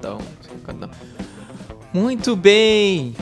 Socadão, 0.00 0.18
socadão. 0.40 0.90
Muito 1.92 2.34
bem! 2.34 3.14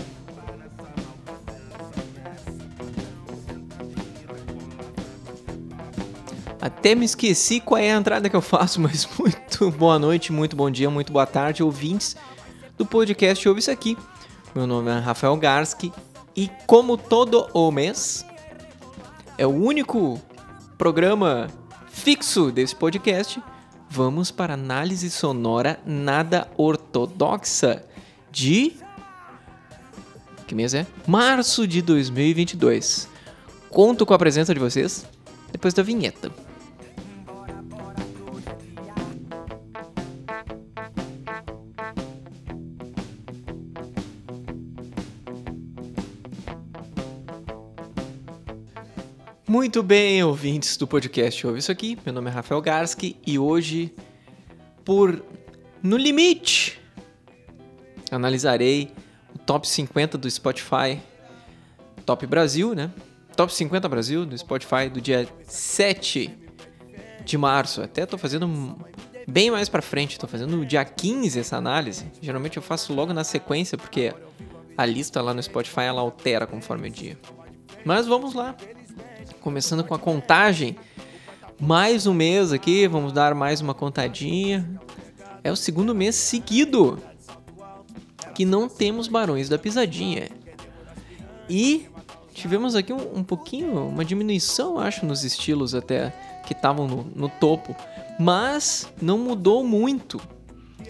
Até 6.60 6.94
me 6.94 7.04
esqueci 7.04 7.60
qual 7.60 7.80
é 7.80 7.90
a 7.90 7.96
entrada 7.96 8.30
que 8.30 8.36
eu 8.36 8.40
faço, 8.40 8.78
mas 8.80 9.08
muito 9.18 9.70
boa 9.72 9.98
noite, 9.98 10.32
muito 10.32 10.54
bom 10.54 10.70
dia, 10.70 10.88
muito 10.88 11.12
boa 11.12 11.26
tarde, 11.26 11.62
ouvintes 11.62 12.16
do 12.76 12.86
podcast 12.86 13.48
Ouve 13.48 13.60
Isso 13.60 13.70
Aqui. 13.72 13.98
Meu 14.54 14.66
nome 14.66 14.90
é 14.90 14.98
Rafael 14.98 15.36
Garski 15.36 15.92
e 16.36 16.48
como 16.66 16.96
todo 16.96 17.48
o 17.52 17.72
mês, 17.72 18.24
é 19.36 19.44
o 19.44 19.50
único 19.50 20.20
programa 20.76 21.48
fixo 21.88 22.52
desse 22.52 22.76
podcast, 22.76 23.42
vamos 23.90 24.30
para 24.30 24.54
análise 24.54 25.10
sonora 25.10 25.80
nada 25.84 26.48
ortodoxa 26.56 27.84
de 28.30 28.76
que 30.48 30.54
mês 30.54 30.72
é? 30.72 30.86
Março 31.06 31.66
de 31.66 31.82
2022. 31.82 33.06
Conto 33.68 34.06
com 34.06 34.14
a 34.14 34.18
presença 34.18 34.54
de 34.54 34.58
vocês 34.58 35.04
depois 35.52 35.74
da 35.74 35.82
vinheta. 35.82 36.32
Muito 49.48 49.82
bem, 49.82 50.22
ouvintes 50.22 50.76
do 50.76 50.86
podcast 50.86 51.46
Ouve 51.46 51.60
Isso 51.60 51.72
Aqui. 51.72 51.96
Meu 52.04 52.12
nome 52.12 52.28
é 52.28 52.32
Rafael 52.34 52.60
Garski 52.60 53.16
e 53.26 53.38
hoje, 53.38 53.94
por 54.84 55.24
No 55.82 55.96
Limite, 55.96 56.78
analisarei 58.10 58.92
o 59.34 59.38
top 59.38 59.66
50 59.66 60.18
do 60.18 60.30
Spotify, 60.30 61.00
Top 62.04 62.26
Brasil, 62.26 62.74
né? 62.74 62.92
Top 63.34 63.50
50 63.50 63.88
Brasil 63.88 64.26
do 64.26 64.36
Spotify 64.36 64.90
do 64.92 65.00
dia 65.00 65.26
7 65.44 66.30
de 67.24 67.38
março. 67.38 67.80
Até 67.80 68.04
tô 68.04 68.18
fazendo 68.18 68.76
bem 69.26 69.50
mais 69.50 69.70
para 69.70 69.80
frente, 69.80 70.18
tô 70.18 70.26
fazendo 70.26 70.58
no 70.58 70.66
dia 70.66 70.84
15 70.84 71.40
essa 71.40 71.56
análise. 71.56 72.04
Geralmente 72.20 72.58
eu 72.58 72.62
faço 72.62 72.92
logo 72.92 73.14
na 73.14 73.24
sequência 73.24 73.78
porque 73.78 74.12
a 74.76 74.84
lista 74.84 75.22
lá 75.22 75.32
no 75.32 75.42
Spotify 75.42 75.84
ela 75.84 76.02
altera 76.02 76.46
conforme 76.46 76.88
o 76.88 76.90
dia. 76.90 77.18
Mas 77.82 78.06
vamos 78.06 78.34
lá 78.34 78.54
começando 79.48 79.82
com 79.82 79.94
a 79.94 79.98
contagem. 79.98 80.76
Mais 81.58 82.06
um 82.06 82.12
mês 82.12 82.52
aqui, 82.52 82.86
vamos 82.86 83.14
dar 83.14 83.34
mais 83.34 83.62
uma 83.62 83.72
contadinha. 83.72 84.78
É 85.42 85.50
o 85.50 85.56
segundo 85.56 85.94
mês 85.94 86.16
seguido 86.16 86.98
que 88.34 88.44
não 88.44 88.68
temos 88.68 89.08
Barões 89.08 89.48
da 89.48 89.56
Pisadinha. 89.56 90.28
E 91.48 91.86
tivemos 92.34 92.74
aqui 92.74 92.92
um, 92.92 93.20
um 93.20 93.24
pouquinho, 93.24 93.88
uma 93.88 94.04
diminuição, 94.04 94.78
acho, 94.78 95.06
nos 95.06 95.24
estilos 95.24 95.74
até 95.74 96.10
que 96.46 96.52
estavam 96.52 96.86
no, 96.86 97.04
no 97.16 97.30
topo. 97.30 97.74
Mas 98.20 98.86
não 99.00 99.16
mudou 99.16 99.64
muito. 99.64 100.20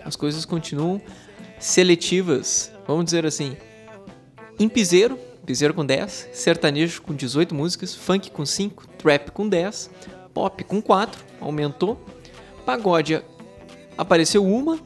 As 0.05 0.17
coisas 0.17 0.45
continuam 0.45 1.01
seletivas, 1.61 2.73
vamos 2.89 3.05
dizer 3.05 3.25
assim. 3.25 3.57
Em 4.59 4.69
piseiro, 4.69 5.17
piseiro 5.49 5.73
com 5.73 5.87
10, 5.87 6.29
sertanejo 6.35 7.01
com 7.01 7.15
18 7.15 7.55
músicas, 7.55 7.95
funk 7.95 8.31
com 8.31 8.45
5, 8.45 8.87
trap 8.99 9.31
com 9.31 9.49
10, 9.49 9.91
pop 10.35 10.63
com 10.63 10.83
4, 10.83 11.25
aumentou, 11.41 11.99
pagode 12.67 13.23
apareceu 13.97 14.45
uma 14.45 14.79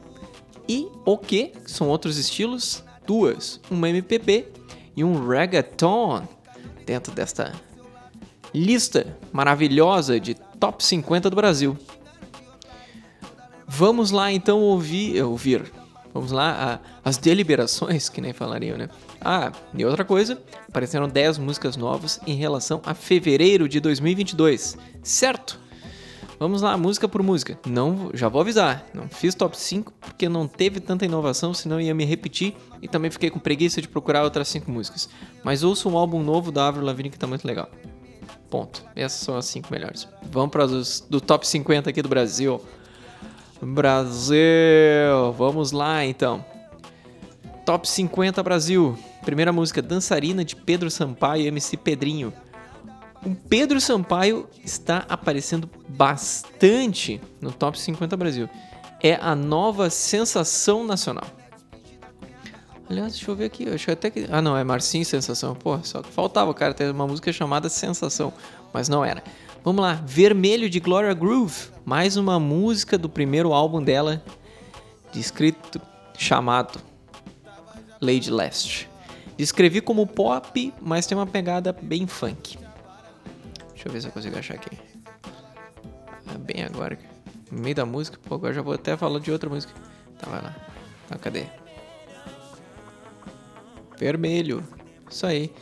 e 0.65 0.87
o 1.03 1.17
que, 1.17 1.51
são 1.65 1.89
outros 1.89 2.17
estilos, 2.17 2.81
duas, 3.05 3.59
uma 3.69 3.89
MPB 3.89 4.47
e 4.95 5.03
um 5.03 5.27
reggaeton. 5.27 6.25
Dentro 6.85 7.13
desta 7.13 7.51
lista 8.53 9.17
maravilhosa 9.33 10.17
de 10.17 10.33
top 10.33 10.81
50 10.81 11.29
do 11.29 11.35
Brasil. 11.35 11.77
Vamos 13.67 14.11
lá 14.11 14.31
então 14.31 14.61
ouvir, 14.61 15.21
ouvir 15.21 15.73
Vamos 16.13 16.31
lá, 16.31 16.81
a, 17.03 17.09
as 17.09 17.17
deliberações, 17.17 18.07
que 18.07 18.21
nem 18.21 18.33
falariam, 18.33 18.77
né? 18.77 18.87
Ah, 19.19 19.51
e 19.73 19.83
outra 19.83 20.05
coisa, 20.05 20.39
apareceram 20.69 21.07
10 21.07 21.39
músicas 21.39 21.75
novas 21.75 22.19
em 22.27 22.35
relação 22.35 22.81
a 22.85 22.93
fevereiro 22.93 23.67
de 23.67 23.79
2022, 23.79 24.77
certo? 25.01 25.59
Vamos 26.39 26.61
lá, 26.61 26.77
música 26.77 27.07
por 27.07 27.23
música. 27.23 27.57
Não, 27.65 28.11
já 28.13 28.27
vou 28.27 28.41
avisar, 28.41 28.85
não 28.93 29.07
fiz 29.07 29.33
top 29.33 29.57
5 29.57 29.93
porque 29.99 30.27
não 30.27 30.47
teve 30.47 30.79
tanta 30.79 31.05
inovação, 31.05 31.53
senão 31.53 31.79
ia 31.79 31.95
me 31.95 32.05
repetir 32.05 32.53
e 32.81 32.87
também 32.87 33.09
fiquei 33.09 33.29
com 33.29 33.39
preguiça 33.39 33.81
de 33.81 33.87
procurar 33.87 34.23
outras 34.23 34.49
5 34.49 34.69
músicas. 34.69 35.09
Mas 35.43 35.63
ouço 35.63 35.89
um 35.89 35.97
álbum 35.97 36.21
novo 36.21 36.51
da 36.51 36.67
Avril 36.67 36.85
Lavigne 36.85 37.09
que 37.09 37.17
tá 37.17 37.25
muito 37.25 37.47
legal. 37.47 37.69
Ponto. 38.49 38.83
Essas 38.95 39.21
são 39.21 39.37
as 39.37 39.45
5 39.45 39.71
melhores. 39.71 40.07
Vamos 40.29 40.51
para 40.51 40.65
os 40.65 40.99
do 41.09 41.21
top 41.21 41.47
50 41.47 41.89
aqui 41.89 42.01
do 42.01 42.09
Brasil. 42.09 42.61
Brasil! 43.65 44.37
Vamos 45.37 45.71
lá 45.71 46.03
então. 46.05 46.43
Top 47.65 47.87
50 47.87 48.43
Brasil. 48.43 48.97
Primeira 49.23 49.53
música, 49.53 49.81
Dançarina 49.81 50.43
de 50.43 50.55
Pedro 50.55 50.91
Sampaio 50.91 51.43
e 51.43 51.47
MC 51.47 51.77
Pedrinho. 51.77 52.33
O 53.25 53.33
Pedro 53.33 53.79
Sampaio 53.79 54.49
está 54.63 55.05
aparecendo 55.07 55.69
bastante 55.87 57.21
no 57.39 57.51
Top 57.51 57.79
50 57.79 58.17
Brasil. 58.17 58.49
É 59.01 59.15
a 59.15 59.33
nova 59.33 59.89
sensação 59.89 60.85
nacional. 60.85 61.25
Aliás, 62.89 63.13
deixa 63.13 63.31
eu 63.31 63.35
ver 63.35 63.45
aqui. 63.45 63.69
Acho 63.69 63.91
até 63.91 64.09
que. 64.09 64.27
Ah, 64.29 64.41
não, 64.41 64.57
é 64.57 64.63
Marcinho 64.63 65.05
Sensação. 65.05 65.55
Pô, 65.55 65.79
só 65.83 66.01
que 66.01 66.11
faltava, 66.11 66.53
cara, 66.53 66.73
ter 66.73 66.91
uma 66.91 67.07
música 67.07 67.31
chamada 67.31 67.69
Sensação. 67.69 68.33
Mas 68.73 68.89
não 68.89 69.05
era. 69.05 69.23
Vamos 69.63 69.81
lá, 69.81 69.93
Vermelho 70.05 70.69
de 70.69 70.77
Gloria 70.81 71.13
Groove, 71.13 71.69
mais 71.85 72.17
uma 72.17 72.37
música 72.37 72.97
do 72.97 73.07
primeiro 73.07 73.53
álbum 73.53 73.81
dela, 73.81 74.21
descrito 75.13 75.79
chamado 76.17 76.81
Lady 78.01 78.29
Last. 78.29 78.89
Descrevi 79.37 79.79
como 79.79 80.05
pop, 80.05 80.73
mas 80.81 81.07
tem 81.07 81.17
uma 81.17 81.25
pegada 81.25 81.71
bem 81.81 82.05
funk. 82.05 82.57
Deixa 83.69 83.87
eu 83.87 83.91
ver 83.93 84.01
se 84.01 84.07
eu 84.09 84.11
consigo 84.11 84.37
achar 84.37 84.55
aqui. 84.55 84.77
É 86.35 86.37
bem 86.37 86.65
agora. 86.65 86.99
No 87.49 87.61
meio 87.61 87.75
da 87.75 87.85
música, 87.85 88.19
pô, 88.21 88.35
agora 88.35 88.53
já 88.53 88.61
vou 88.61 88.73
até 88.73 88.97
falar 88.97 89.21
de 89.21 89.31
outra 89.31 89.49
música. 89.49 89.73
Tá, 90.19 90.29
vai 90.29 90.41
lá. 90.41 90.53
Tá, 91.07 91.17
cadê? 91.17 91.45
Vermelho. 93.97 94.61
Isso 95.09 95.25
aí. 95.25 95.53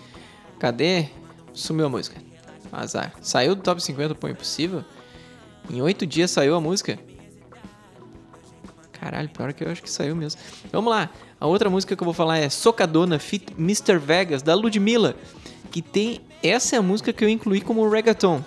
Cadê? 0.57 1.07
Sumiu 1.53 1.85
a 1.85 1.89
música. 1.89 2.30
Azar. 2.71 3.13
Saiu 3.21 3.55
do 3.55 3.61
top 3.61 3.81
50 3.81 4.15
Pô 4.15 4.27
Impossível? 4.27 4.83
Em 5.69 5.81
oito 5.81 6.05
dias 6.05 6.31
saiu 6.31 6.55
a 6.55 6.61
música? 6.61 6.97
Caralho, 8.91 9.29
pior 9.29 9.51
que 9.51 9.63
eu 9.63 9.71
acho 9.71 9.81
que 9.81 9.89
saiu 9.89 10.15
mesmo. 10.15 10.39
Vamos 10.71 10.91
lá. 10.91 11.09
A 11.39 11.47
outra 11.47 11.69
música 11.69 11.95
que 11.95 12.03
eu 12.03 12.05
vou 12.05 12.13
falar 12.13 12.37
é 12.37 12.49
Socadona 12.49 13.17
Fit 13.17 13.51
Mr. 13.57 13.97
Vegas, 13.97 14.43
da 14.43 14.53
Ludmilla. 14.53 15.15
Que 15.71 15.81
tem. 15.81 16.21
Essa 16.43 16.75
é 16.75 16.79
a 16.79 16.81
música 16.83 17.11
que 17.11 17.23
eu 17.23 17.29
incluí 17.29 17.61
como 17.61 17.87
reggaeton. 17.89 18.43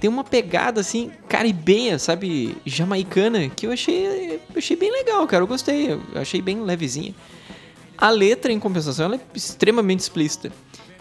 Tem 0.00 0.10
uma 0.10 0.24
pegada 0.24 0.80
assim, 0.80 1.10
caribenha, 1.28 1.98
sabe? 1.98 2.56
Jamaicana, 2.66 3.48
que 3.48 3.66
eu 3.66 3.72
achei, 3.72 4.40
achei 4.54 4.76
bem 4.76 4.90
legal, 4.90 5.26
cara. 5.26 5.42
Eu 5.44 5.46
gostei. 5.46 5.92
Eu 5.92 6.02
achei 6.14 6.42
bem 6.42 6.60
levezinha. 6.62 7.14
A 7.96 8.10
letra, 8.10 8.52
em 8.52 8.58
compensação, 8.58 9.06
ela 9.06 9.14
é 9.14 9.20
extremamente 9.34 10.00
explícita. 10.00 10.52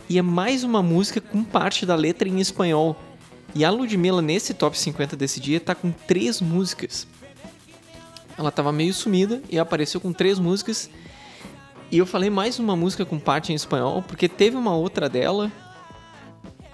E 0.07 0.19
é 0.19 0.21
mais 0.21 0.63
uma 0.63 0.83
música 0.83 1.19
com 1.19 1.43
parte 1.43 1.85
da 1.85 1.95
letra 1.95 2.29
em 2.29 2.39
espanhol. 2.39 2.95
E 3.55 3.65
a 3.65 3.71
Ludmilla, 3.71 4.21
nesse 4.21 4.53
top 4.53 4.77
50 4.77 5.15
desse 5.15 5.39
dia, 5.39 5.59
tá 5.59 5.73
com 5.73 5.91
três 5.91 6.39
músicas. 6.39 7.07
Ela 8.37 8.51
tava 8.51 8.71
meio 8.71 8.93
sumida 8.93 9.41
e 9.49 9.57
apareceu 9.57 9.99
com 9.99 10.13
três 10.13 10.37
músicas. 10.37 10.89
E 11.89 11.97
eu 11.97 12.05
falei 12.05 12.29
mais 12.29 12.59
uma 12.59 12.75
música 12.75 13.03
com 13.03 13.17
parte 13.17 13.51
em 13.51 13.55
espanhol, 13.55 14.03
porque 14.03 14.29
teve 14.29 14.55
uma 14.55 14.75
outra 14.75 15.09
dela 15.09 15.51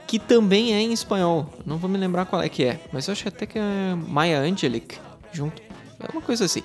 que 0.07 0.19
também 0.19 0.73
é 0.73 0.81
em 0.81 0.91
espanhol. 0.91 1.53
Não 1.65 1.77
vou 1.77 1.89
me 1.89 1.97
lembrar 1.97 2.25
qual 2.25 2.41
é 2.41 2.49
que 2.49 2.65
é, 2.65 2.81
mas 2.91 3.07
eu 3.07 3.13
acho 3.13 3.29
até 3.29 3.45
que 3.45 3.57
é 3.57 3.95
Maya 3.95 4.41
Angelic 4.41 4.97
junto. 5.31 5.61
É 5.99 6.11
uma 6.11 6.21
coisa 6.21 6.45
assim. 6.45 6.63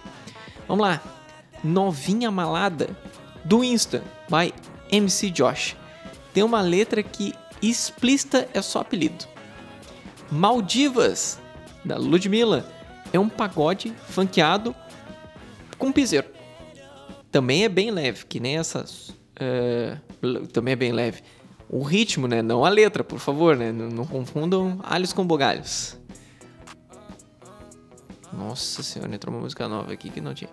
Vamos 0.66 0.84
lá. 0.84 1.00
Novinha 1.62 2.28
Malada 2.28 2.88
do 3.44 3.62
Insta 3.62 4.02
by 4.28 4.52
MC 4.90 5.30
Josh 5.30 5.76
tem 6.36 6.44
uma 6.44 6.60
letra 6.60 7.02
que 7.02 7.32
explícita 7.62 8.46
é 8.52 8.60
só 8.60 8.80
apelido. 8.80 9.24
Maldivas, 10.30 11.40
da 11.82 11.96
Ludmilla, 11.96 12.70
é 13.10 13.18
um 13.18 13.26
pagode 13.26 13.94
funkeado 14.10 14.76
com 15.78 15.90
piseiro. 15.90 16.28
Também 17.32 17.64
é 17.64 17.70
bem 17.70 17.90
leve, 17.90 18.26
que 18.26 18.38
nem 18.38 18.58
essas. 18.58 19.16
Uh, 19.40 20.46
também 20.48 20.72
é 20.72 20.76
bem 20.76 20.92
leve. 20.92 21.22
O 21.70 21.82
ritmo, 21.82 22.28
né? 22.28 22.42
Não 22.42 22.66
a 22.66 22.68
letra, 22.68 23.02
por 23.02 23.18
favor, 23.18 23.56
né? 23.56 23.72
Não, 23.72 23.88
não 23.88 24.06
confundam 24.06 24.78
alhos 24.82 25.14
com 25.14 25.26
bugalhos. 25.26 25.98
Nossa 28.30 28.82
senhora, 28.82 29.14
entrou 29.14 29.34
uma 29.34 29.40
música 29.40 29.66
nova 29.66 29.90
aqui 29.90 30.10
que 30.10 30.20
não 30.20 30.34
tinha. 30.34 30.50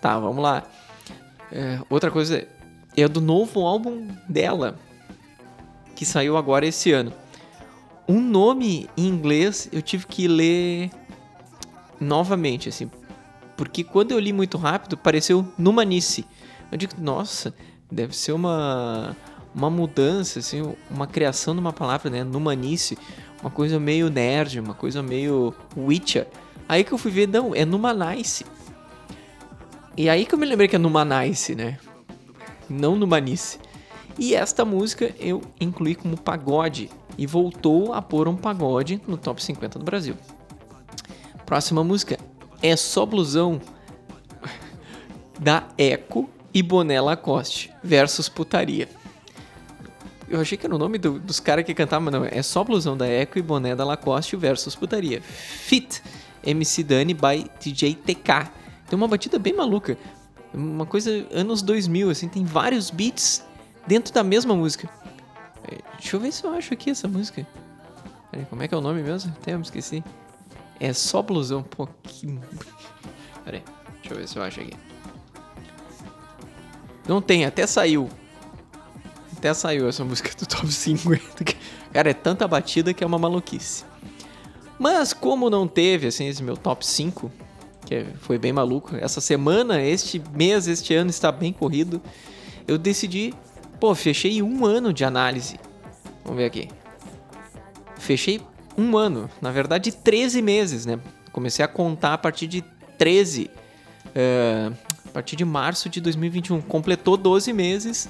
Tá, 0.00 0.18
vamos 0.18 0.42
lá. 0.42 0.62
É, 1.52 1.78
outra 1.90 2.10
coisa 2.10 2.48
é 2.96 3.06
do 3.06 3.20
novo 3.20 3.66
álbum 3.66 4.08
dela, 4.26 4.78
que 5.96 6.04
saiu 6.04 6.36
agora 6.36 6.64
esse 6.64 6.92
ano. 6.92 7.12
Um 8.06 8.20
nome 8.20 8.88
em 8.96 9.06
inglês 9.08 9.68
eu 9.72 9.82
tive 9.82 10.06
que 10.06 10.28
ler 10.28 10.90
novamente, 12.00 12.68
assim, 12.68 12.88
porque 13.56 13.82
quando 13.82 14.12
eu 14.12 14.18
li 14.18 14.32
muito 14.32 14.56
rápido 14.58 14.96
pareceu 14.96 15.44
Numanice. 15.58 16.24
Eu 16.70 16.78
digo, 16.78 16.92
nossa, 16.98 17.52
deve 17.90 18.16
ser 18.16 18.32
uma 18.32 19.16
uma 19.56 19.70
mudança, 19.70 20.38
assim, 20.40 20.76
uma 20.90 21.06
criação 21.06 21.54
de 21.54 21.60
uma 21.60 21.72
palavra, 21.72 22.10
né? 22.10 22.22
Numanice, 22.22 22.98
uma 23.40 23.50
coisa 23.50 23.80
meio 23.80 24.10
nerd, 24.10 24.60
uma 24.60 24.74
coisa 24.74 25.02
meio 25.02 25.54
Witcher. 25.74 26.26
Aí 26.68 26.84
que 26.84 26.92
eu 26.92 26.98
fui 26.98 27.10
ver, 27.10 27.26
não, 27.26 27.54
é 27.54 27.64
Numanice. 27.64 28.44
E 29.96 30.10
aí 30.10 30.26
que 30.26 30.34
eu 30.34 30.38
me 30.38 30.44
lembrei 30.44 30.68
que 30.68 30.76
é 30.76 30.78
Numanice, 30.78 31.54
né? 31.54 31.78
Não 32.68 32.96
Numanice. 32.96 33.58
E 34.18 34.34
esta 34.34 34.64
música 34.64 35.14
eu 35.18 35.42
incluí 35.60 35.94
como 35.94 36.16
pagode 36.16 36.90
e 37.18 37.26
voltou 37.26 37.92
a 37.92 38.00
pôr 38.00 38.28
um 38.28 38.36
pagode 38.36 39.00
no 39.06 39.16
top 39.16 39.42
50 39.42 39.78
do 39.78 39.84
Brasil. 39.84 40.16
Próxima 41.44 41.84
música 41.84 42.18
é 42.62 42.74
Só 42.76 43.04
Blusão 43.04 43.60
da 45.38 45.66
Eco 45.76 46.28
e 46.52 46.62
Boné 46.62 47.00
Lacoste 47.00 47.72
versus 47.82 48.28
Putaria. 48.28 48.88
Eu 50.28 50.40
achei 50.40 50.58
que 50.58 50.66
era 50.66 50.74
o 50.74 50.78
nome 50.78 50.98
do, 50.98 51.20
dos 51.20 51.38
caras 51.38 51.64
que 51.64 51.72
cantavam, 51.72 52.10
mas 52.10 52.14
não, 52.14 52.24
é 52.24 52.42
só 52.42 52.64
blusão 52.64 52.96
da 52.96 53.06
Eco 53.06 53.38
e 53.38 53.42
boné 53.42 53.76
da 53.76 53.84
Lacoste 53.84 54.34
versus 54.34 54.74
putaria. 54.74 55.22
Fit, 55.22 56.02
MC 56.44 56.82
Dani 56.82 57.14
by 57.14 57.48
DJ 57.60 57.94
TK. 57.94 58.50
Tem 58.88 58.96
uma 58.96 59.06
batida 59.06 59.38
bem 59.38 59.54
maluca. 59.54 59.96
Uma 60.52 60.84
coisa 60.84 61.26
anos 61.30 61.62
2000, 61.62 62.10
assim, 62.10 62.28
tem 62.28 62.44
vários 62.44 62.90
beats 62.90 63.44
dentro 63.86 64.12
da 64.12 64.22
mesma 64.22 64.54
música. 64.54 64.88
É, 65.64 65.78
deixa 65.98 66.16
eu 66.16 66.20
ver 66.20 66.32
se 66.32 66.44
eu 66.44 66.52
acho 66.52 66.72
aqui 66.74 66.90
essa 66.90 67.08
música. 67.08 67.46
Como 68.50 68.62
é 68.62 68.68
que 68.68 68.74
é 68.74 68.76
o 68.76 68.80
nome 68.80 69.02
mesmo? 69.02 69.32
Até 69.40 69.56
me 69.56 69.62
esqueci. 69.62 70.04
É 70.78 70.92
só 70.92 71.22
blusão, 71.22 71.60
um 71.60 71.62
pouquinho. 71.62 72.42
Peraí, 73.44 73.62
deixa 74.02 74.14
eu 74.14 74.16
ver 74.18 74.28
se 74.28 74.36
eu 74.36 74.42
acho 74.42 74.60
aqui. 74.60 74.74
Não 77.08 77.22
tem, 77.22 77.44
até 77.44 77.66
saiu. 77.66 78.10
Até 79.36 79.54
saiu 79.54 79.88
essa 79.88 80.04
música 80.04 80.30
do 80.36 80.46
top 80.46 80.68
50. 80.72 81.22
Cara, 81.92 82.10
é 82.10 82.14
tanta 82.14 82.46
batida 82.46 82.92
que 82.92 83.02
é 83.02 83.06
uma 83.06 83.18
maluquice. 83.18 83.84
Mas 84.78 85.12
como 85.12 85.48
não 85.48 85.66
teve, 85.66 86.08
assim, 86.08 86.26
esse 86.26 86.42
meu 86.42 86.56
top 86.56 86.86
5, 86.86 87.32
que 87.86 88.04
foi 88.20 88.38
bem 88.38 88.52
maluco, 88.52 88.94
essa 88.96 89.20
semana, 89.20 89.82
este 89.82 90.22
mês, 90.34 90.66
este 90.66 90.94
ano 90.94 91.08
está 91.08 91.32
bem 91.32 91.52
corrido, 91.52 92.02
eu 92.68 92.76
decidi, 92.76 93.32
pô, 93.80 93.94
fechei 93.94 94.42
um 94.42 94.64
ano 94.64 94.92
de 94.92 95.04
análise. 95.04 95.58
Vamos 96.24 96.38
ver 96.38 96.46
aqui. 96.46 96.68
Fechei 97.98 98.40
um 98.76 98.96
ano, 98.96 99.30
na 99.40 99.50
verdade 99.50 99.92
13 99.92 100.42
meses, 100.42 100.84
né? 100.84 100.98
Comecei 101.32 101.64
a 101.64 101.68
contar 101.68 102.14
a 102.14 102.18
partir 102.18 102.46
de 102.46 102.64
13, 102.98 103.44
uh, 103.44 103.50
eh, 104.14 104.72
a 105.06 105.10
partir 105.12 105.36
de 105.36 105.44
março 105.44 105.88
de 105.88 106.00
2021. 106.00 106.60
Completou 106.62 107.16
12 107.16 107.52
meses 107.52 108.08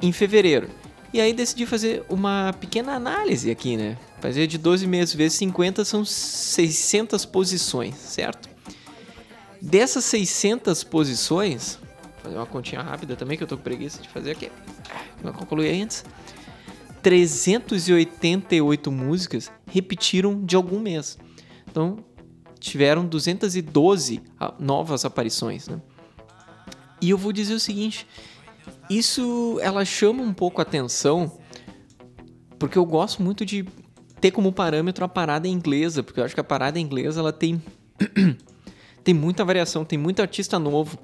em 0.00 0.12
fevereiro. 0.12 0.68
E 1.12 1.20
aí 1.20 1.32
decidi 1.32 1.64
fazer 1.64 2.04
uma 2.08 2.54
pequena 2.60 2.92
análise 2.92 3.50
aqui, 3.50 3.76
né? 3.76 3.96
Fazer 4.20 4.46
de 4.46 4.58
12 4.58 4.86
meses 4.86 5.14
vezes 5.14 5.38
50 5.38 5.84
são 5.84 6.04
600 6.04 7.24
posições, 7.24 7.94
certo? 7.96 8.48
Dessas 9.60 10.04
600 10.04 10.84
posições, 10.84 11.78
fazer 12.28 12.36
uma 12.36 12.46
continha 12.46 12.82
rápida 12.82 13.16
também 13.16 13.36
que 13.36 13.42
eu 13.42 13.48
tô 13.48 13.56
com 13.56 13.62
preguiça 13.62 14.02
de 14.02 14.08
fazer 14.08 14.32
aqui. 14.32 14.50
Não 15.24 15.32
concluí 15.32 15.82
antes. 15.82 16.04
388 17.02 18.92
músicas 18.92 19.50
repetiram 19.66 20.44
de 20.44 20.54
algum 20.54 20.78
mês. 20.78 21.18
Então, 21.70 22.04
tiveram 22.60 23.06
212 23.06 24.20
novas 24.58 25.04
aparições, 25.04 25.68
né? 25.68 25.80
E 27.00 27.10
eu 27.10 27.16
vou 27.16 27.32
dizer 27.32 27.54
o 27.54 27.60
seguinte, 27.60 28.06
isso 28.90 29.58
ela 29.62 29.84
chama 29.84 30.22
um 30.22 30.34
pouco 30.34 30.60
a 30.60 30.62
atenção 30.62 31.38
porque 32.58 32.76
eu 32.76 32.84
gosto 32.84 33.22
muito 33.22 33.46
de 33.46 33.64
ter 34.20 34.32
como 34.32 34.52
parâmetro 34.52 35.04
a 35.04 35.08
parada 35.08 35.46
inglesa, 35.46 36.02
porque 36.02 36.18
eu 36.18 36.24
acho 36.24 36.34
que 36.34 36.40
a 36.40 36.44
parada 36.44 36.80
inglesa 36.80 37.20
ela 37.20 37.32
tem 37.32 37.62
tem 39.04 39.14
muita 39.14 39.44
variação, 39.44 39.84
tem 39.84 39.98
muito 39.98 40.20
artista 40.20 40.58
novo. 40.58 40.98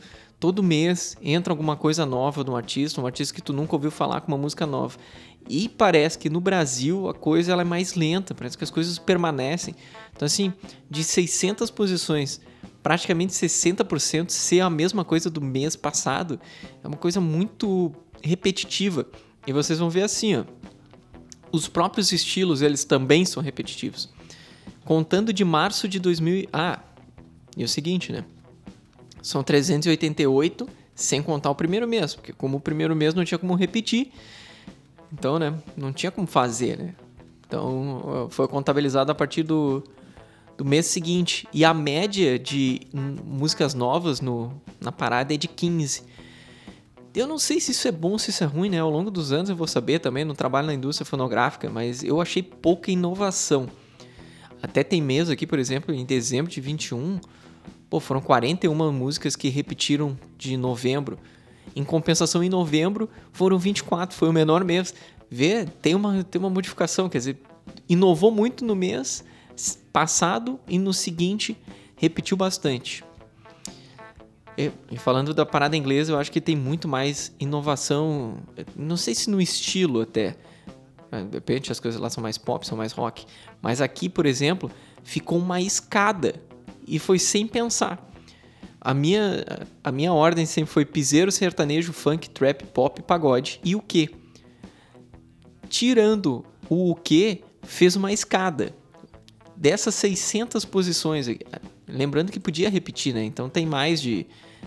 Todo 0.45 0.63
mês 0.63 1.17
entra 1.23 1.55
alguma 1.55 1.75
coisa 1.75 2.05
nova 2.05 2.45
de 2.45 2.51
um 2.51 2.55
artista, 2.55 3.01
um 3.01 3.07
artista 3.07 3.35
que 3.35 3.41
tu 3.41 3.51
nunca 3.51 3.75
ouviu 3.75 3.91
falar 3.91 4.21
com 4.21 4.29
uma 4.31 4.37
música 4.37 4.67
nova. 4.67 4.99
E 5.49 5.71
parece 5.71 6.19
que 6.19 6.29
no 6.29 6.39
Brasil 6.39 7.09
a 7.09 7.15
coisa 7.15 7.51
ela 7.51 7.63
é 7.63 7.65
mais 7.65 7.95
lenta, 7.95 8.35
parece 8.35 8.59
que 8.59 8.63
as 8.63 8.69
coisas 8.69 8.99
permanecem. 8.99 9.75
Então 10.15 10.27
assim, 10.27 10.53
de 10.91 11.03
600 11.03 11.71
posições 11.71 12.43
praticamente 12.83 13.33
60% 13.33 14.29
ser 14.29 14.61
a 14.61 14.69
mesma 14.69 15.03
coisa 15.03 15.31
do 15.31 15.41
mês 15.41 15.77
passado. 15.77 16.39
É 16.83 16.87
uma 16.87 16.99
coisa 16.99 17.23
muito 17.23 17.91
repetitiva. 18.23 19.07
E 19.47 19.53
vocês 19.55 19.79
vão 19.79 19.89
ver 19.89 20.03
assim, 20.03 20.37
ó. 20.37 20.45
Os 21.51 21.69
próprios 21.69 22.13
estilos, 22.13 22.61
eles 22.61 22.85
também 22.85 23.25
são 23.25 23.43
repetitivos. 23.43 24.13
Contando 24.85 25.33
de 25.33 25.43
março 25.43 25.89
de 25.89 25.99
2000... 25.99 26.51
Ah, 26.53 26.81
e 27.57 27.65
o 27.65 27.69
seguinte, 27.69 28.13
né? 28.13 28.27
São 29.25 29.43
388 29.43 30.69
sem 30.95 31.23
contar 31.23 31.51
o 31.51 31.55
primeiro 31.55 31.89
mês, 31.89 32.15
porque 32.15 32.33
como 32.33 32.59
o 32.59 32.61
primeiro 32.61 32.95
mês 32.95 33.15
não 33.15 33.25
tinha 33.25 33.39
como 33.39 33.55
repetir, 33.55 34.13
então, 35.11 35.39
né, 35.39 35.55
não 35.77 35.93
tinha 35.93 36.13
como 36.13 36.27
fazer, 36.27 36.79
né? 36.79 36.95
Então, 37.47 38.29
foi 38.31 38.47
contabilizado 38.47 39.11
a 39.11 39.15
partir 39.15 39.43
do 39.43 39.83
do 40.57 40.65
mês 40.65 40.87
seguinte. 40.87 41.49
E 41.53 41.65
a 41.65 41.75
média 41.75 42.39
de 42.39 42.83
músicas 42.93 43.75
novas 43.75 44.21
no, 44.21 44.53
na 44.81 44.93
parada 44.93 45.35
é 45.35 45.37
de 45.37 45.49
15. 45.49 46.03
Eu 47.15 47.27
não 47.27 47.39
sei 47.39 47.61
se 47.61 47.71
isso 47.71 47.87
é 47.87 47.93
bom 47.93 48.19
se 48.19 48.31
isso 48.31 48.45
é 48.45 48.47
ruim, 48.47 48.69
né? 48.69 48.79
Ao 48.79 48.91
longo 48.91 49.11
dos 49.11 49.33
anos 49.33 49.51
eu 49.51 49.57
vou 49.57 49.67
saber 49.67 50.01
também, 50.01 50.25
não 50.25 50.35
trabalho 50.35 50.67
na 50.67 50.75
indústria 50.75 51.05
fonográfica, 51.05 51.71
mas 51.71 52.03
eu 52.03 52.21
achei 52.21 52.43
pouca 52.43 52.91
inovação. 52.91 53.69
Até 54.63 54.83
tem 54.83 55.01
mês 55.01 55.29
aqui, 55.29 55.47
por 55.47 55.59
exemplo, 55.59 55.95
em 55.95 56.05
dezembro 56.05 56.51
de 56.51 56.61
21, 56.61 57.21
pô, 57.95 58.01
foram 58.01 58.21
41 58.21 58.91
músicas 58.91 59.37
que 59.37 59.49
repetiram 59.49 60.19
de 60.37 60.57
novembro. 60.57 61.17
Em 61.77 61.85
compensação, 61.85 62.43
em 62.43 62.49
novembro 62.49 63.09
foram 63.33 63.57
24, 63.57 64.17
foi 64.17 64.29
o 64.29 64.33
menor 64.33 64.65
mês. 64.65 64.93
Vê, 65.31 65.65
tem 65.81 65.95
uma, 65.95 66.25
tem 66.25 66.41
uma 66.41 66.51
modificação, 66.51 67.09
quer 67.09 67.19
dizer, 67.19 67.39
inovou 67.89 68.33
muito 68.33 68.65
no 68.65 68.75
mês, 68.75 69.25
passado 69.93 70.59
e 70.67 70.77
no 70.77 70.93
seguinte 70.93 71.57
repetiu 71.97 72.37
bastante. 72.37 73.05
E, 74.59 74.73
falando 74.97 75.33
da 75.33 75.47
parada 75.47 75.77
inglesa, 75.77 76.15
eu 76.15 76.19
acho 76.19 76.33
que 76.33 76.41
tem 76.41 76.57
muito 76.57 76.89
mais 76.89 77.33
inovação, 77.39 78.39
não 78.75 78.97
sei 78.97 79.15
se 79.15 79.31
no 79.31 79.41
estilo 79.41 80.01
até. 80.01 80.37
É, 81.13 81.23
de 81.23 81.37
repente 81.37 81.71
as 81.71 81.79
coisas 81.79 82.01
lá 82.01 82.11
são 82.11 82.21
mais 82.21 82.39
pop, 82.39 82.67
são 82.67 82.77
mais 82.77 82.91
rock. 82.91 83.25
Mas 83.63 83.81
aqui, 83.81 84.09
por 84.09 84.27
exemplo, 84.27 84.69
ficou 85.05 85.39
uma 85.39 85.61
escada 85.61 86.43
e 86.87 86.99
foi 86.99 87.19
sem 87.19 87.47
pensar. 87.47 88.11
A 88.81 88.93
minha, 88.93 89.45
a 89.83 89.91
minha 89.91 90.13
ordem 90.13 90.45
sempre 90.45 90.73
foi 90.73 90.85
piseiro, 90.85 91.33
sertanejo, 91.33 91.93
funk, 91.93 92.29
trap, 92.29 92.65
pop, 92.67 93.03
pagode 93.03 93.61
e 93.65 93.75
o 93.75 93.81
que? 93.81 94.15
Tirando 95.69 96.45
o 96.69 96.91
o 96.91 96.95
que, 96.95 97.43
fez 97.63 97.97
uma 97.97 98.13
escada 98.13 98.75
dessas 99.57 99.95
600 99.95 100.65
posições, 100.65 101.27
lembrando 101.89 102.33
que 102.33 102.41
podia 102.41 102.69
repetir, 102.69 103.15
né? 103.15 103.25
Então 103.25 103.49
tem 103.49 103.65
mais 103.67 104.01
de, 104.01 104.27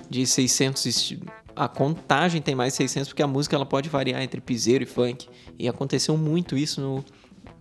de 0.09 0.25
600 0.25 1.17
a 1.55 1.67
contagem 1.67 2.39
tem 2.39 2.53
mais 2.53 2.73
de 2.73 2.77
600 2.77 3.09
porque 3.09 3.23
a 3.23 3.27
música 3.27 3.55
ela 3.55 3.65
pode 3.65 3.89
variar 3.89 4.21
entre 4.21 4.39
piseiro 4.39 4.83
e 4.83 4.87
funk 4.87 5.27
e 5.57 5.67
aconteceu 5.67 6.15
muito 6.15 6.55
isso 6.55 6.79
no, 6.79 7.03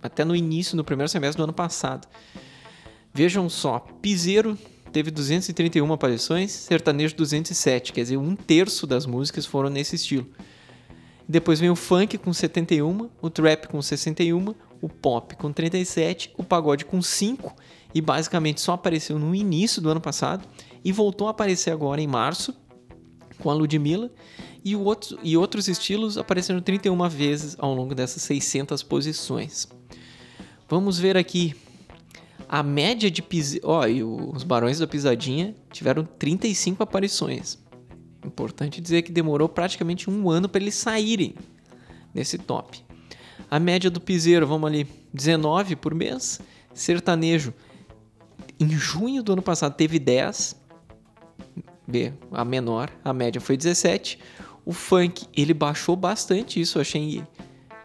até 0.02 0.22
no 0.22 0.36
início 0.36 0.76
no 0.76 0.84
primeiro 0.84 1.08
semestre 1.08 1.38
do 1.38 1.44
ano 1.44 1.52
passado. 1.52 2.06
Vejam 3.16 3.48
só, 3.48 3.78
piseiro 4.02 4.58
teve 4.92 5.10
231 5.10 5.90
aparições, 5.90 6.52
sertanejo 6.52 7.16
207, 7.16 7.90
quer 7.90 8.02
dizer, 8.02 8.18
um 8.18 8.36
terço 8.36 8.86
das 8.86 9.06
músicas 9.06 9.46
foram 9.46 9.70
nesse 9.70 9.96
estilo. 9.96 10.26
Depois 11.26 11.58
vem 11.58 11.70
o 11.70 11.74
funk 11.74 12.18
com 12.18 12.30
71, 12.30 13.08
o 13.22 13.30
trap 13.30 13.68
com 13.68 13.80
61, 13.80 14.54
o 14.82 14.88
pop 14.90 15.34
com 15.34 15.50
37, 15.50 16.34
o 16.36 16.44
pagode 16.44 16.84
com 16.84 17.00
5 17.00 17.56
e 17.94 18.02
basicamente 18.02 18.60
só 18.60 18.74
apareceu 18.74 19.18
no 19.18 19.34
início 19.34 19.80
do 19.80 19.88
ano 19.88 20.00
passado 20.00 20.46
e 20.84 20.92
voltou 20.92 21.28
a 21.28 21.30
aparecer 21.30 21.70
agora 21.70 22.02
em 22.02 22.06
março 22.06 22.54
com 23.38 23.48
a 23.48 23.54
Ludmilla 23.54 24.10
e, 24.62 24.76
outro, 24.76 25.18
e 25.22 25.38
outros 25.38 25.68
estilos 25.68 26.18
apareceram 26.18 26.60
31 26.60 27.08
vezes 27.08 27.56
ao 27.58 27.74
longo 27.74 27.94
dessas 27.94 28.20
600 28.24 28.82
posições. 28.82 29.66
Vamos 30.68 30.98
ver 30.98 31.16
aqui 31.16 31.54
A 32.48 32.62
média 32.62 33.10
de 33.10 33.22
pis... 33.22 33.58
Ó, 33.62 33.86
e 33.86 34.02
os 34.04 34.42
Barões 34.42 34.78
da 34.78 34.86
Pisadinha 34.86 35.54
tiveram 35.70 36.04
35 36.04 36.82
aparições. 36.82 37.58
Importante 38.24 38.80
dizer 38.80 39.02
que 39.02 39.12
demorou 39.12 39.48
praticamente 39.48 40.10
um 40.10 40.30
ano 40.30 40.48
para 40.48 40.60
eles 40.60 40.74
saírem 40.74 41.34
nesse 42.14 42.38
top. 42.38 42.84
A 43.50 43.60
média 43.60 43.90
do 43.90 44.00
piseiro, 44.00 44.46
vamos 44.46 44.66
ali, 44.68 44.86
19 45.12 45.76
por 45.76 45.94
mês. 45.94 46.40
Sertanejo, 46.74 47.54
em 48.58 48.68
junho 48.70 49.22
do 49.22 49.32
ano 49.32 49.42
passado 49.42 49.74
teve 49.74 49.98
10. 49.98 50.56
B, 51.86 52.12
a 52.32 52.44
menor, 52.44 52.90
a 53.04 53.12
média 53.12 53.40
foi 53.40 53.56
17. 53.56 54.18
O 54.64 54.72
funk, 54.72 55.26
ele 55.36 55.54
baixou 55.54 55.94
bastante, 55.94 56.60
isso 56.60 56.78
eu 56.78 56.82
achei 56.82 57.22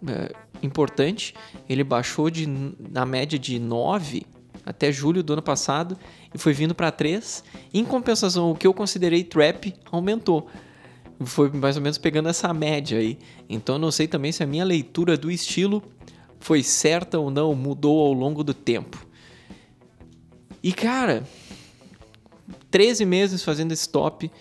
é, 0.08 0.34
importante. 0.63 1.36
Ele 1.70 1.84
baixou 1.84 2.30
de, 2.30 2.48
na 2.48 3.06
média 3.06 3.38
de 3.38 3.60
9 3.60 4.25
até 4.65 4.91
julho 4.91 5.24
do 5.24 5.34
ano 5.34 5.41
passado 5.41 5.98
e 6.34 6.38
foi 6.38 6.53
vindo 6.53 6.75
para 6.75 6.91
3. 6.91 7.44
Em 7.74 7.84
compensação, 7.84 8.51
o 8.51 8.56
que 8.56 8.68
eu 8.68 8.74
considerei 8.74 9.24
trap 9.24 9.74
aumentou. 9.91 10.48
Foi 11.24 11.50
mais 11.51 11.75
ou 11.75 11.82
menos 11.82 11.98
pegando 11.98 12.30
essa 12.30 12.53
média 12.53 12.98
aí. 12.98 13.18
Então 13.50 13.77
não 13.77 13.91
sei 13.91 14.08
também 14.08 14.32
se 14.32 14.44
a 14.44 14.48
minha 14.48 14.63
leitura 14.63 15.18
do 15.18 15.30
estilo 15.30 15.84
foi 16.39 16.63
certa 16.63 17.20
ou 17.20 17.30
não, 17.30 17.53
mudou 17.53 18.00
ao 18.00 18.13
longo 18.13 18.44
do 18.44 18.53
tempo. 18.53 19.06
E 20.63 20.74
cara, 20.74 21.24
13 22.70 23.06
meses 23.06 23.44
fazendo 23.44 23.72
esse 23.72 23.88
top. 23.88 24.32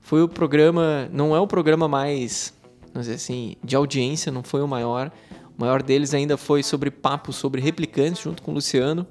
Foi 0.00 0.22
o 0.22 0.28
programa, 0.28 1.08
não 1.12 1.34
é 1.34 1.40
o 1.40 1.46
programa 1.46 1.86
mais, 1.86 2.52
vamos 2.92 3.06
dizer 3.06 3.14
assim, 3.14 3.56
de 3.62 3.76
audiência, 3.76 4.32
não 4.32 4.42
foi 4.42 4.60
o 4.62 4.68
maior. 4.68 5.12
O 5.56 5.60
maior 5.60 5.82
deles 5.82 6.14
ainda 6.14 6.36
foi 6.36 6.62
sobre 6.62 6.90
papo 6.90 7.32
sobre 7.32 7.60
replicantes 7.60 8.22
junto 8.22 8.42
com 8.42 8.50
o 8.50 8.54
Luciano. 8.54 9.06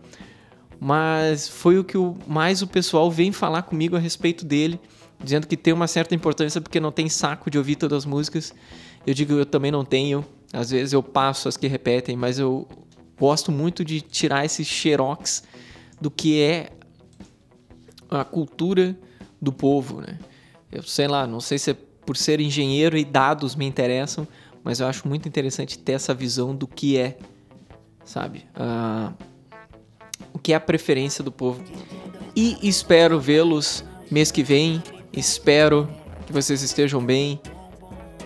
Mas 0.80 1.48
foi 1.48 1.78
o 1.78 1.84
que 1.84 1.98
o, 1.98 2.18
mais 2.28 2.62
o 2.62 2.68
pessoal 2.68 3.12
vem 3.12 3.32
falar 3.32 3.62
comigo 3.62 3.96
a 3.96 4.00
respeito 4.00 4.44
dele, 4.44 4.80
dizendo 5.24 5.46
que 5.46 5.56
tem 5.56 5.74
uma 5.74 5.88
certa 5.88 6.16
importância 6.16 6.60
porque 6.60 6.80
não 6.80 6.92
tem 6.92 7.08
saco 7.08 7.52
de 7.52 7.58
ouvir 7.58 7.76
todas 7.76 8.00
as 8.00 8.06
músicas. 8.06 8.54
Eu 9.06 9.14
digo, 9.14 9.34
eu 9.34 9.46
também 9.46 9.72
não 9.72 9.86
tenho. 9.86 10.26
Às 10.52 10.72
vezes 10.72 10.92
eu 10.94 11.04
passo 11.04 11.48
as 11.48 11.56
que 11.56 11.68
repetem, 11.68 12.16
mas 12.16 12.40
eu 12.40 12.68
gosto 13.20 13.52
muito 13.52 13.86
de 13.86 14.02
tirar 14.02 14.44
esses 14.44 14.68
xerox 14.68 15.44
do 16.02 16.10
que 16.10 16.42
é 16.42 16.72
a 18.10 18.24
cultura 18.24 18.98
do 19.40 19.54
povo, 19.54 20.02
né? 20.02 20.18
Eu 20.72 20.82
sei 20.82 21.08
lá, 21.08 21.28
não 21.28 21.40
sei 21.40 21.60
se 21.60 21.72
é 21.72 21.78
por 22.06 22.18
ser 22.18 22.42
engenheiro 22.42 22.98
e 22.98 23.06
dados 23.06 23.56
me 23.56 23.66
interessam, 23.66 24.28
mas 24.64 24.80
eu 24.80 24.88
acho 24.88 25.08
muito 25.08 25.28
interessante 25.28 25.78
ter 25.78 25.94
essa 25.94 26.14
visão 26.14 26.56
do 26.56 26.68
que 26.68 26.98
é, 26.98 27.18
sabe? 28.04 28.46
Uh, 28.56 29.14
o 30.34 30.40
que 30.40 30.54
é 30.54 30.56
a 30.56 30.60
preferência 30.60 31.24
do 31.24 31.32
povo. 31.32 31.64
E 32.36 32.58
espero 32.62 33.20
vê-los 33.20 33.84
mês 34.10 34.32
que 34.32 34.44
vem. 34.44 34.82
Espero 35.12 35.90
que 36.26 36.34
vocês 36.34 36.62
estejam 36.62 37.04
bem. 37.04 37.40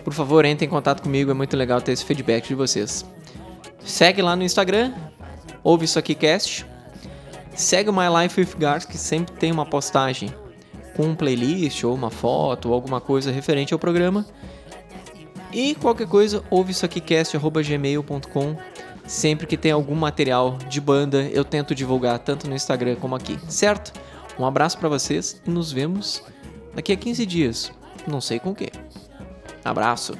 Por 0.04 0.12
favor, 0.12 0.44
entrem 0.44 0.68
em 0.68 0.70
contato 0.70 1.02
comigo, 1.02 1.30
é 1.30 1.34
muito 1.34 1.56
legal 1.56 1.80
ter 1.80 1.92
esse 1.92 2.04
feedback 2.04 2.46
de 2.46 2.54
vocês. 2.54 3.04
Segue 3.84 4.22
lá 4.22 4.36
no 4.36 4.44
Instagram, 4.44 4.94
ouve 5.64 5.84
isso 5.84 5.98
aqui 5.98 6.14
cast. 6.14 6.66
Segue 7.54 7.90
o 7.90 7.92
My 7.92 8.22
Life 8.22 8.38
with 8.38 8.54
Gars, 8.58 8.84
que 8.84 8.98
sempre 8.98 9.34
tem 9.34 9.50
uma 9.50 9.66
postagem 9.66 10.32
com 10.96 11.04
um 11.04 11.14
playlist 11.14 11.82
ou 11.84 11.94
uma 11.94 12.10
foto 12.10 12.68
ou 12.68 12.74
alguma 12.74 13.00
coisa 13.00 13.30
referente 13.30 13.72
ao 13.72 13.78
programa. 13.78 14.26
E 15.52 15.74
qualquer 15.74 16.06
coisa, 16.06 16.42
ouve 16.50 16.72
isso 16.72 16.84
aqui 16.84 17.00
cast@gmail.com. 17.00 18.56
Sempre 19.06 19.46
que 19.46 19.56
tem 19.56 19.70
algum 19.70 19.94
material 19.94 20.58
de 20.68 20.80
banda, 20.80 21.22
eu 21.32 21.44
tento 21.44 21.74
divulgar 21.74 22.18
tanto 22.18 22.48
no 22.48 22.56
Instagram 22.56 22.96
como 22.96 23.14
aqui, 23.14 23.38
certo? 23.48 23.92
Um 24.38 24.44
abraço 24.44 24.76
para 24.78 24.88
vocês 24.88 25.40
e 25.46 25.50
nos 25.50 25.70
vemos 25.70 26.22
daqui 26.74 26.92
a 26.92 26.96
15 26.96 27.24
dias. 27.24 27.72
Não 28.06 28.20
sei 28.20 28.38
com 28.40 28.50
o 28.50 28.54
quê. 28.54 28.70
Abraço. 29.64 30.14